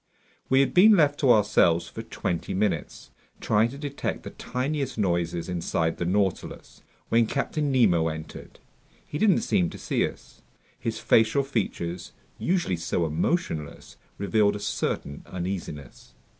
We 0.49 0.61
had 0.61 0.73
been 0.73 0.97
left 0.97 1.19
to 1.19 1.31
ourselves 1.31 1.87
for 1.87 2.01
twenty 2.01 2.55
minutes, 2.55 3.11
trying 3.39 3.69
to 3.69 3.77
detect 3.77 4.23
the 4.23 4.31
tiniest 4.31 4.97
noises 4.97 5.47
inside 5.47 5.97
the 5.97 6.05
Nautilus, 6.05 6.81
when 7.09 7.27
Captain 7.27 7.71
Nemo 7.71 8.07
entered. 8.07 8.57
He 9.05 9.19
didn't 9.19 9.41
seem 9.41 9.69
to 9.69 9.77
see 9.77 10.07
us. 10.07 10.41
His 10.79 10.97
facial 10.97 11.43
features, 11.43 12.13
usually 12.39 12.77
so 12.77 13.05
emotionless, 13.05 13.97
revealed 14.17 14.55
a 14.55 14.59
certain 14.59 15.21
uneasiness. 15.27 16.15